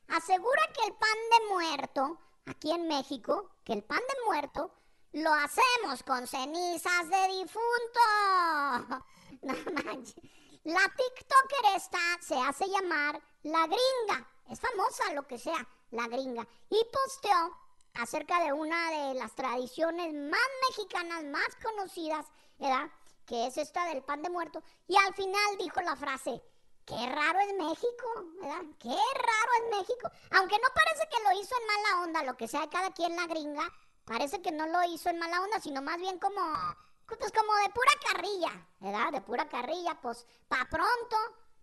[0.08, 4.74] Asegura que el pan de muerto, aquí en México, que el pan de muerto
[5.14, 9.06] lo hacemos con cenizas de difunto.
[9.44, 10.14] No manches.
[10.64, 14.28] La TikToker esta se hace llamar La Gringa.
[14.48, 16.48] Es famosa, lo que sea, La Gringa.
[16.70, 17.58] Y posteó
[17.96, 22.28] acerca de una de las tradiciones más mexicanas, más conocidas,
[22.60, 22.92] ¿verdad?
[23.26, 24.62] Que es esta del pan de muerto.
[24.88, 26.44] Y al final dijo la frase,
[26.86, 28.08] qué raro es México,
[28.40, 28.64] ¿verdad?
[28.78, 30.12] Qué raro es México.
[30.32, 33.26] Aunque no parece que lo hizo en mala onda, lo que sea cada quien la
[33.26, 33.68] gringa,
[34.06, 36.40] parece que no lo hizo en mala onda, sino más bien como,
[37.08, 37.91] pues como de pura
[38.22, 39.12] carrilla, ¿verdad?
[39.12, 41.18] De pura carrilla, pues pa' pronto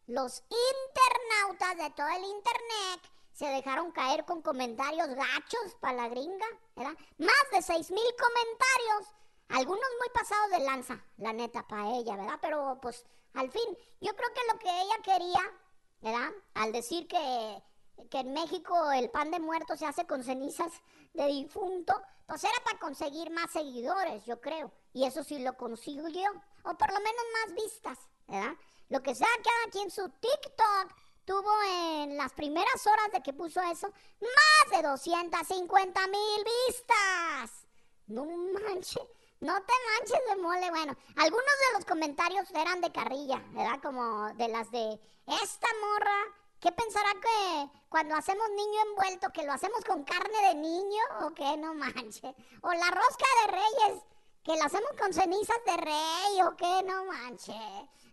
[0.07, 3.01] los internautas de todo el internet
[3.33, 6.94] se dejaron caer con comentarios gachos para la gringa, ¿verdad?
[7.18, 9.14] Más de seis mil comentarios,
[9.49, 12.38] algunos muy pasados de lanza, la neta, para ella, ¿verdad?
[12.40, 15.53] Pero pues al fin, yo creo que lo que ella quería,
[16.01, 16.31] ¿verdad?
[16.55, 17.62] Al decir que,
[18.11, 20.73] que en México el pan de muerto se hace con cenizas
[21.12, 21.94] de difunto,
[22.27, 24.73] pues era para conseguir más seguidores, yo creo.
[24.92, 26.31] Y eso sí lo consiguió,
[26.64, 28.55] o por lo menos más vistas, ¿verdad?
[28.88, 30.94] Lo que sea, cada quien su TikTok
[31.25, 33.88] tuvo en las primeras horas de que puso eso
[34.21, 37.66] más de 250 mil vistas.
[38.07, 39.03] No manches.
[39.40, 40.71] No te manches de mole.
[40.71, 43.79] Bueno, algunos de los comentarios eran de carrilla, ¿verdad?
[43.83, 46.35] Como de las de esta morra.
[46.59, 51.31] ¿Qué pensará que cuando hacemos niño envuelto, que lo hacemos con carne de niño o
[51.31, 51.57] qué?
[51.57, 52.35] No manches.
[52.62, 54.03] O la rosca de reyes,
[54.42, 56.83] que la hacemos con cenizas de rey o qué?
[56.85, 57.57] No manches.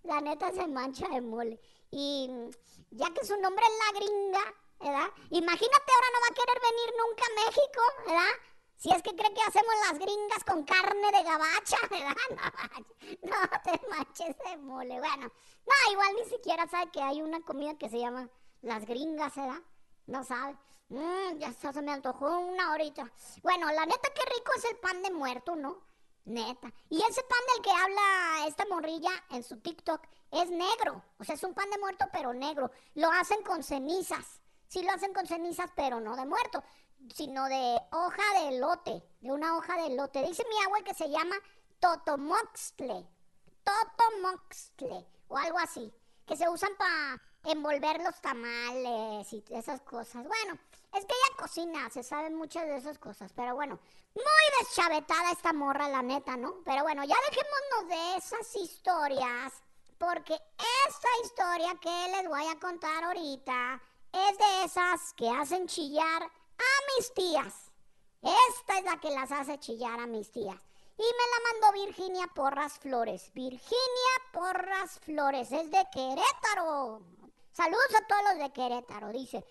[0.03, 1.59] La neta se mancha de mole.
[1.91, 2.29] Y
[2.91, 5.09] ya que su nombre es la gringa, ¿verdad?
[5.29, 8.35] Imagínate ahora no va a querer venir nunca a México, ¿verdad?
[8.75, 12.15] Si es que cree que hacemos las gringas con carne de gabacha, ¿verdad?
[13.23, 14.99] No, no te manches de mole.
[14.99, 15.31] Bueno,
[15.65, 18.29] no, igual ni siquiera sabe que hay una comida que se llama
[18.61, 19.61] las gringas, ¿verdad?
[20.07, 20.57] No sabe.
[20.89, 23.11] Mmm, ya se me antojó una horita.
[23.41, 25.81] Bueno, la neta, qué rico es el pan de muerto, ¿no?
[26.25, 26.73] Neta.
[26.89, 31.03] Y ese pan del que habla esta morrilla en su TikTok es negro.
[31.19, 32.71] O sea, es un pan de muerto, pero negro.
[32.95, 34.41] Lo hacen con cenizas.
[34.67, 36.63] Sí lo hacen con cenizas, pero no de muerto,
[37.13, 40.23] sino de hoja de lote, de una hoja de lote.
[40.23, 41.35] Dice mi abuela que se llama
[41.79, 43.07] totomoxtle.
[43.63, 45.93] Totomoxtle, o algo así.
[46.25, 50.25] Que se usan para envolver los tamales y esas cosas.
[50.27, 50.59] Bueno,
[50.97, 53.79] es que ella cocina, se saben muchas de esas cosas, pero bueno,
[54.13, 54.23] muy
[54.59, 56.61] deschavetada esta morra, la neta, ¿no?
[56.63, 59.53] Pero bueno, ya dejémonos de esas historias,
[59.97, 63.81] porque esta historia que les voy a contar ahorita
[64.11, 67.71] es de esas que hacen chillar a mis tías.
[68.21, 70.59] Esta es la que las hace chillar a mis tías.
[70.97, 73.29] Y me la mandó Virginia Porras Flores.
[73.33, 77.01] Virginia Porras Flores, es de Querétaro.
[77.51, 79.45] Saludos a todos los de Querétaro, dice.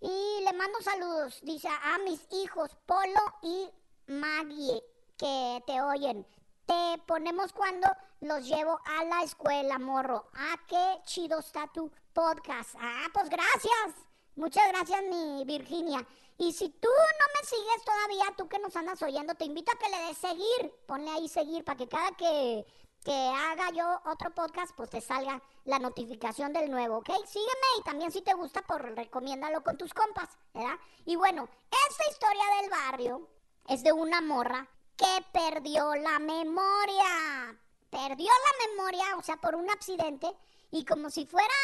[0.00, 3.68] Y le mando saludos, dice a mis hijos Polo y
[4.06, 4.82] Maggie,
[5.18, 6.26] que te oyen.
[6.64, 7.86] Te ponemos cuando
[8.20, 10.30] los llevo a la escuela, morro.
[10.34, 12.74] Ah, qué chido está tu podcast.
[12.80, 14.06] Ah, pues gracias.
[14.36, 16.06] Muchas gracias, mi Virginia.
[16.38, 19.78] Y si tú no me sigues todavía, tú que nos andas oyendo, te invito a
[19.78, 20.74] que le des seguir.
[20.86, 22.64] Ponle ahí seguir para que cada que,
[23.04, 27.10] que haga yo otro podcast, pues te salga la notificación del nuevo, ¿ok?
[27.26, 30.78] Sígueme y también si te gusta, pues recomiéndalo con tus compas, ¿verdad?
[31.04, 31.48] Y bueno,
[31.88, 33.28] esta historia del barrio
[33.68, 37.58] es de una morra que perdió la memoria.
[37.88, 40.30] Perdió la memoria, o sea, por un accidente.
[40.70, 41.54] Y como si fuera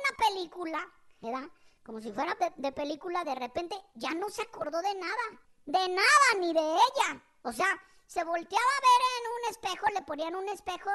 [0.00, 0.88] una película,
[1.20, 1.48] ¿verdad?
[1.86, 6.40] como si fuera de, película, de repente ya no se acordó de nada, de nada,
[6.40, 7.22] ni de ella.
[7.42, 7.68] O sea,
[8.06, 10.90] se volteaba a ver en un espejo, le ponían un espejo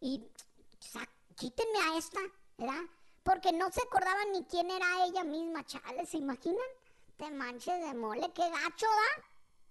[0.00, 0.24] y,
[1.36, 2.20] quítenme a esta,
[2.56, 2.82] ¿verdad?
[3.22, 6.66] Porque no se acordaba ni quién era ella misma, chale, ¿se imaginan?
[7.16, 9.24] Te manches de mole, qué gacho, ¿da?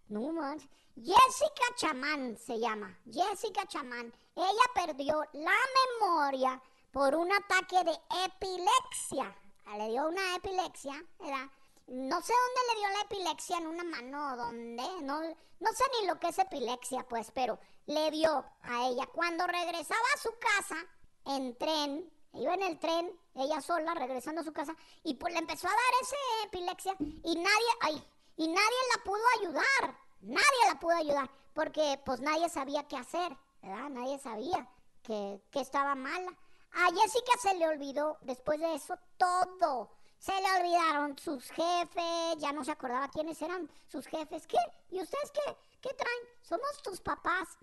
[0.09, 0.69] No manches.
[0.95, 4.13] Jessica Chamán se llama, Jessica Chamán.
[4.35, 5.51] Ella perdió la
[5.99, 9.35] memoria por un ataque de epilepsia.
[9.75, 11.49] Le dio una epilepsia, ¿verdad?
[11.87, 16.07] No sé dónde le dio la epilepsia, en una mano dónde, no, no sé ni
[16.07, 19.05] lo que es epilepsia, pues, pero le dio a ella.
[19.07, 20.77] Cuando regresaba a su casa
[21.25, 25.39] en tren, iba en el tren, ella sola, regresando a su casa, y pues le
[25.39, 26.15] empezó a dar esa
[26.45, 32.21] epilepsia y nadie, ay, y nadie la pudo ayudar, nadie la pudo ayudar, porque pues
[32.21, 33.89] nadie sabía qué hacer, ¿verdad?
[33.89, 34.67] Nadie sabía
[35.03, 36.31] que, que estaba mala.
[36.71, 39.91] A Jessica se le olvidó después de eso todo.
[40.23, 44.47] Se le olvidaron sus jefes, ya no se acordaba quiénes eran sus jefes.
[44.47, 44.55] ¿Qué?
[44.89, 45.57] ¿Y ustedes qué?
[45.81, 46.23] ¿Qué traen?
[46.41, 47.57] Somos tus papás.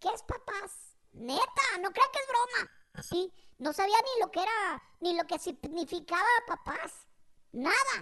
[0.00, 0.96] ¿Qué es papás?
[1.12, 3.02] Neta, no crean que es broma.
[3.04, 7.06] Sí, no sabía ni lo que era, ni lo que significaba papás.
[7.52, 7.94] Nada,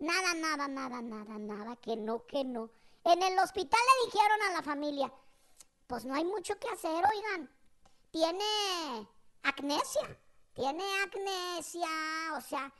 [0.00, 2.68] nada, nada, nada, nada, nada, que no, que no.
[3.04, 5.10] En el hospital le dijeron a la familia,
[5.86, 7.50] pues no hay mucho que hacer, oigan.
[8.10, 9.08] Tiene
[9.44, 10.20] Acnesia.
[10.56, 11.88] Tiene acnesia,
[12.34, 12.72] o sea,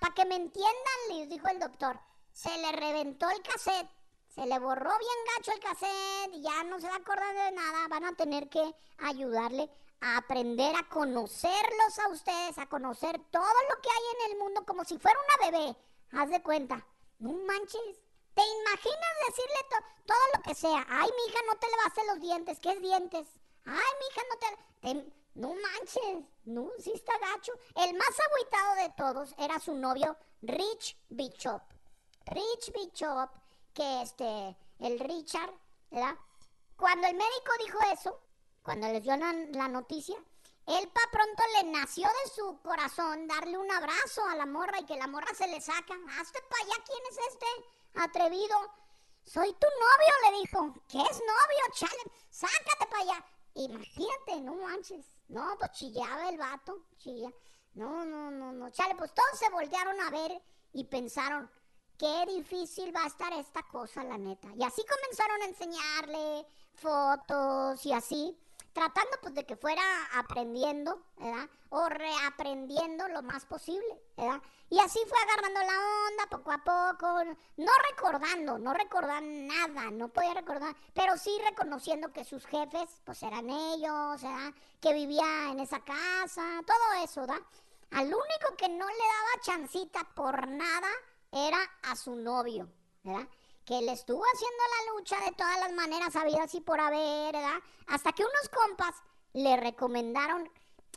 [0.00, 1.98] para que me entiendan, les dijo el doctor,
[2.32, 3.88] se le reventó el cassette,
[4.34, 7.88] se le borró bien gacho el cassette, ya no se va a acordar de nada,
[7.88, 13.80] van a tener que ayudarle a aprender a conocerlos a ustedes, a conocer todo lo
[13.80, 15.76] que hay en el mundo como si fuera una bebé.
[16.12, 16.84] Haz de cuenta.
[17.18, 18.00] No manches.
[18.34, 19.56] ¿Te imaginas decirle
[20.06, 20.86] todo lo que sea?
[20.88, 22.60] Ay, mi hija, no te lavaste los dientes.
[22.60, 23.26] ¿Qué es dientes?
[23.66, 25.19] Ay, mi hija, no te...
[25.34, 27.52] No manches, no, sí está gacho.
[27.76, 31.62] El más agüitado de todos era su novio Rich Bishop.
[32.26, 33.30] Rich Bishop,
[33.72, 35.52] que este, el Richard,
[35.90, 36.16] ¿verdad?
[36.76, 38.20] Cuando el médico dijo eso,
[38.62, 40.16] cuando les dio la, noticia,
[40.66, 44.86] él pa pronto le nació de su corazón darle un abrazo a la morra y
[44.86, 45.94] que la morra se le saca.
[46.18, 47.46] Hazte para allá, ¿quién es este
[48.02, 48.56] atrevido?
[49.24, 50.74] Soy tu novio, le dijo.
[50.88, 51.74] ¿Qué es novio?
[51.74, 53.26] Chale, sácate para allá.
[53.54, 55.19] Imagínate, no manches.
[55.30, 56.86] No, pues chillaba el vato.
[57.74, 58.70] No, no, no, no.
[58.70, 61.48] Chale, pues todos se voltearon a ver y pensaron,
[61.96, 64.48] qué difícil va a estar esta cosa, la neta.
[64.56, 68.36] Y así comenzaron a enseñarle fotos y así
[68.72, 69.82] tratando pues de que fuera
[70.14, 71.48] aprendiendo, ¿verdad?
[71.70, 74.40] O reaprendiendo lo más posible, ¿verdad?
[74.68, 77.24] Y así fue agarrando la onda poco a poco,
[77.56, 83.22] no recordando, no recordando nada, no podía recordar, pero sí reconociendo que sus jefes pues
[83.22, 84.54] eran ellos, ¿verdad?
[84.80, 87.42] Que vivía en esa casa, todo eso, ¿verdad?
[87.90, 90.88] Al único que no le daba chancita por nada
[91.32, 92.68] era a su novio,
[93.02, 93.28] ¿verdad?
[93.70, 97.60] Que le estuvo haciendo la lucha de todas las maneras habidas y por haber, ¿verdad?
[97.86, 98.96] Hasta que unos compas
[99.32, 100.50] le recomendaron,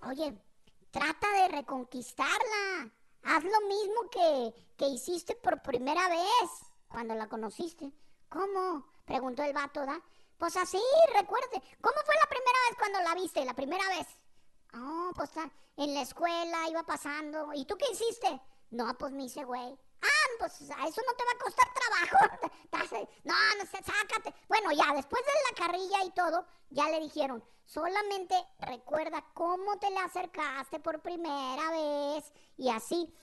[0.08, 0.36] oye,
[0.90, 2.92] trata de reconquistarla,
[3.26, 6.50] haz lo mismo que, que hiciste por primera vez
[6.88, 7.92] cuando la conociste.
[8.28, 8.88] ¿Cómo?
[9.06, 10.02] Preguntó el vato, ¿da?
[10.40, 10.82] Pues así,
[11.14, 11.62] recuerde.
[11.80, 13.46] ¿Cómo fue la primera vez cuando la viste?
[13.46, 14.08] La primera vez.
[14.74, 17.54] Oh, pues ah, en la escuela iba pasando.
[17.54, 18.42] ¿Y tú qué hiciste?
[18.72, 19.78] No, pues me hice güey.
[20.04, 22.50] Ah, pues a eso no te va a costar trabajo.
[23.24, 24.34] No, no sé, sácate.
[24.48, 29.90] Bueno, ya, después de la carrilla y todo, ya le dijeron, solamente recuerda cómo te
[29.90, 33.14] le acercaste por primera vez y así.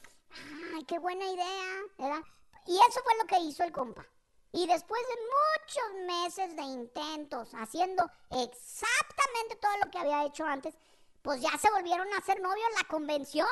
[0.74, 2.22] Ay, qué buena idea, ¿verdad?
[2.66, 4.06] Y eso fue lo que hizo el compa.
[4.52, 10.74] Y después de muchos meses de intentos, haciendo exactamente todo lo que había hecho antes,
[11.22, 13.46] pues ya se volvieron a hacer novios, la convenció,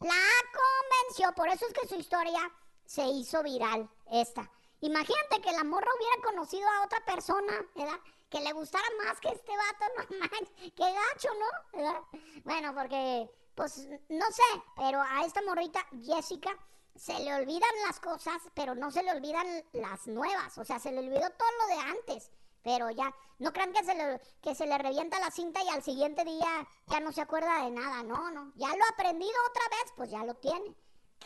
[0.00, 0.14] la
[0.54, 2.40] convenció, por eso es que su historia
[2.88, 4.50] se hizo viral, esta.
[4.80, 8.00] Imagínate que la morra hubiera conocido a otra persona, ¿verdad?
[8.30, 11.28] Que le gustara más que este vato, no manches, qué gacho,
[11.74, 12.08] ¿no?
[12.44, 16.50] Bueno, porque, pues, no sé, pero a esta morrita, Jessica,
[16.96, 20.56] se le olvidan las cosas, pero no se le olvidan las nuevas.
[20.56, 22.30] O sea, se le olvidó todo lo de antes.
[22.62, 25.82] Pero ya, no crean que se, le, que se le revienta la cinta y al
[25.82, 28.02] siguiente día ya no se acuerda de nada.
[28.02, 28.52] No, no.
[28.56, 30.74] Ya lo ha aprendido otra vez, pues ya lo tiene.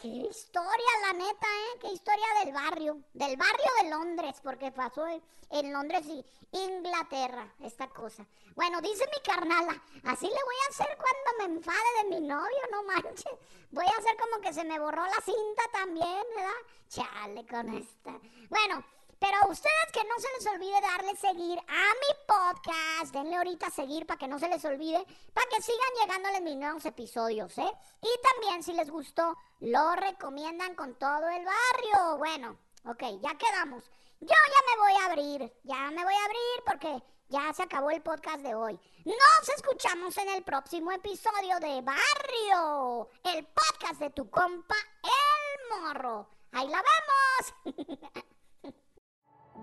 [0.00, 1.78] Qué historia, la neta, ¿eh?
[1.80, 3.00] Qué historia del barrio.
[3.12, 8.26] Del barrio de Londres, porque pasó en Londres y Inglaterra, esta cosa.
[8.54, 12.58] Bueno, dice mi carnala, así le voy a hacer cuando me enfade de mi novio,
[12.70, 13.32] no manches.
[13.70, 16.52] Voy a hacer como que se me borró la cinta también, ¿verdad?
[16.88, 18.18] Chale con esta.
[18.50, 18.84] Bueno,
[19.22, 23.14] pero a ustedes que no se les olvide darle seguir a mi podcast.
[23.14, 25.06] Denle ahorita seguir para que no se les olvide.
[25.32, 27.72] Para que sigan llegándoles mis nuevos episodios, ¿eh?
[28.00, 32.18] Y también si les gustó, lo recomiendan con todo el barrio.
[32.18, 33.84] Bueno, ok, ya quedamos.
[34.18, 35.52] Yo ya me voy a abrir.
[35.62, 38.76] Ya me voy a abrir porque ya se acabó el podcast de hoy.
[39.04, 43.08] Nos escuchamos en el próximo episodio de Barrio.
[43.22, 46.28] El podcast de tu compa, El Morro.
[46.50, 48.24] Ahí la vemos.